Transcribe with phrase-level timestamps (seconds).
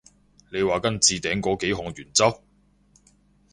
[0.51, 2.41] 你話跟置頂嗰幾項原則？